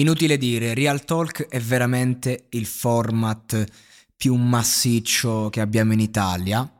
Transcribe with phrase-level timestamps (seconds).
[0.00, 3.66] Inutile dire, Real Talk è veramente il format
[4.16, 6.78] più massiccio che abbiamo in Italia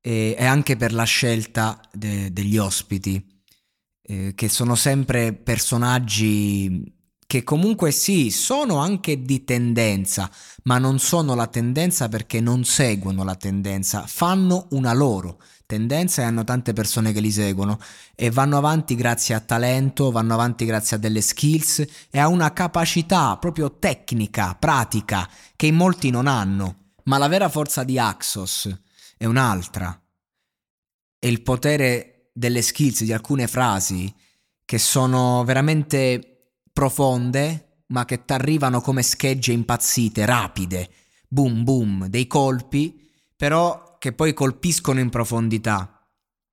[0.00, 3.42] e, anche per la scelta de, degli ospiti,
[4.02, 6.80] eh, che sono sempre personaggi
[7.30, 10.28] che comunque sì, sono anche di tendenza,
[10.64, 16.24] ma non sono la tendenza perché non seguono la tendenza, fanno una loro tendenza e
[16.24, 17.78] hanno tante persone che li seguono
[18.16, 22.52] e vanno avanti grazie a talento, vanno avanti grazie a delle skills e a una
[22.52, 26.94] capacità proprio tecnica, pratica, che in molti non hanno.
[27.04, 28.76] Ma la vera forza di Axos
[29.16, 29.96] è un'altra.
[31.16, 34.12] È il potere delle skills, di alcune frasi
[34.64, 36.29] che sono veramente
[36.80, 40.88] profonde, ma che ti arrivano come schegge impazzite, rapide,
[41.28, 46.02] boom boom, dei colpi, però che poi colpiscono in profondità.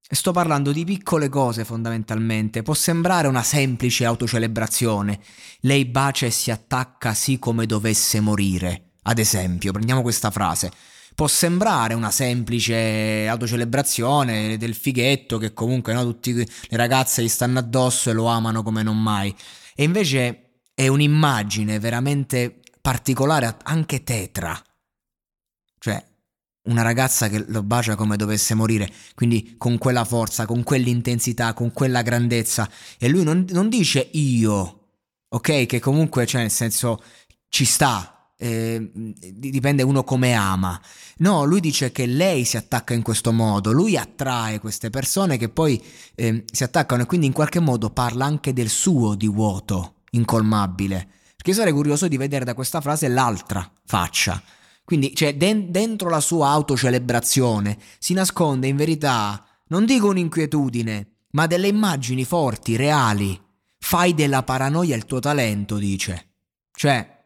[0.01, 2.61] Sto parlando di piccole cose fondamentalmente.
[2.61, 5.21] Può sembrare una semplice autocelebrazione.
[5.61, 8.95] Lei bacia e si attacca sì come dovesse morire.
[9.03, 10.71] Ad esempio, prendiamo questa frase
[11.17, 17.57] può sembrare una semplice autocelebrazione del fighetto che comunque no, tutte le ragazze gli stanno
[17.57, 19.35] addosso e lo amano come non mai.
[19.79, 24.59] E invece è un'immagine veramente particolare, anche tetra.
[25.77, 26.03] Cioè,
[26.63, 31.71] una ragazza che lo bacia come dovesse morire, quindi con quella forza, con quell'intensità, con
[31.73, 32.67] quella grandezza.
[32.97, 34.87] E lui non, non dice io,
[35.27, 35.67] ok?
[35.67, 37.03] Che comunque, cioè, nel senso,
[37.47, 40.79] ci sta, eh, dipende uno come ama.
[41.17, 45.49] No, lui dice che lei si attacca in questo modo, lui attrae queste persone che
[45.49, 45.83] poi
[46.15, 51.07] eh, si attaccano e quindi in qualche modo parla anche del suo di vuoto incolmabile.
[51.35, 54.41] Perché sarei curioso di vedere da questa frase l'altra faccia.
[54.83, 61.45] Quindi, cioè, de- dentro la sua autocelebrazione si nasconde in verità, non dico un'inquietudine, ma
[61.47, 63.39] delle immagini forti, reali.
[63.79, 66.29] Fai della paranoia il tuo talento, dice.
[66.71, 67.16] Cioè,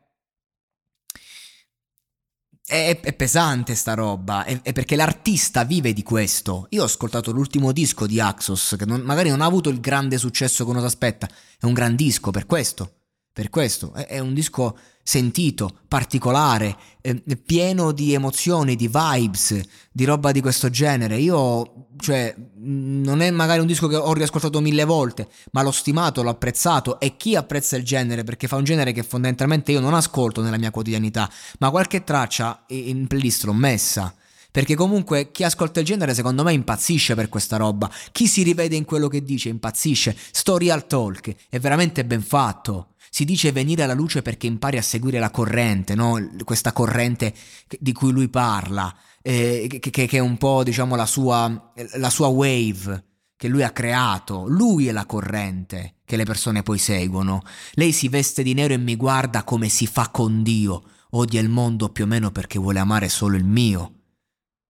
[2.71, 6.67] è, è, pesante sta roba, è, è, perché l'artista vive di questo.
[6.69, 10.17] Io ho ascoltato l'ultimo disco di Axos, che non, magari non ha avuto il grande
[10.17, 11.27] successo che uno si aspetta,
[11.59, 12.93] è un gran disco per questo,
[13.33, 19.59] per questo, è, è un disco sentito, particolare, eh, pieno di emozioni, di vibes,
[19.91, 21.17] di roba di questo genere.
[21.17, 26.23] Io, cioè, non è magari un disco che ho riascoltato mille volte, ma l'ho stimato,
[26.23, 29.93] l'ho apprezzato e chi apprezza il genere, perché fa un genere che fondamentalmente io non
[29.93, 31.29] ascolto nella mia quotidianità,
[31.59, 34.13] ma qualche traccia in playlist l'ho messa.
[34.51, 37.89] Perché comunque chi ascolta il genere secondo me impazzisce per questa roba.
[38.11, 40.15] Chi si rivede in quello che dice impazzisce.
[40.31, 42.87] Story al talk è veramente ben fatto.
[43.09, 46.17] Si dice venire alla luce perché impari a seguire la corrente, no?
[46.43, 47.33] questa corrente
[47.79, 52.27] di cui lui parla, eh, che, che, è un po' diciamo la sua, la sua
[52.27, 53.03] wave
[53.35, 54.45] che lui ha creato.
[54.47, 57.41] Lui è la corrente che le persone poi seguono.
[57.73, 60.83] Lei si veste di nero e mi guarda come si fa con Dio.
[61.11, 64.00] Odia il mondo più o meno perché vuole amare solo il mio.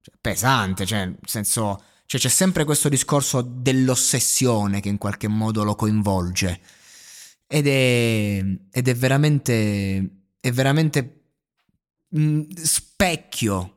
[0.01, 5.63] Cioè, pesante, cioè, nel senso, cioè, c'è sempre questo discorso dell'ossessione che in qualche modo
[5.63, 6.59] lo coinvolge.
[7.47, 10.09] Ed è, ed è veramente,
[10.39, 11.23] è veramente
[12.09, 13.75] mh, mm, specchio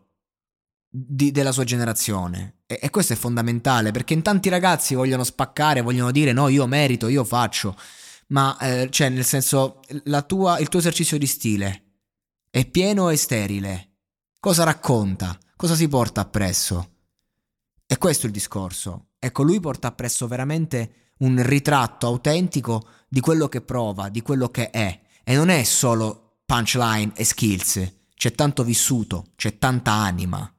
[0.89, 2.61] di, della sua generazione.
[2.67, 6.67] E, e, questo è fondamentale perché in tanti ragazzi vogliono spaccare, vogliono dire no, io
[6.67, 7.77] merito, io faccio.
[8.29, 9.81] Ma, eh, cioè, nel senso,
[10.27, 11.83] tua, il tuo esercizio di stile
[12.51, 13.89] è pieno e sterile.
[14.39, 15.37] Cosa racconta?
[15.65, 16.91] Cosa si porta appresso?
[17.87, 19.13] E questo è il discorso.
[19.19, 24.69] Ecco, lui porta appresso veramente un ritratto autentico di quello che prova, di quello che
[24.69, 25.01] è.
[25.25, 30.54] E non è solo punchline e skills, c'è tanto vissuto, c'è tanta anima.